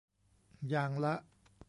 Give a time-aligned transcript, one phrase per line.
[0.69, 1.15] อย่างละ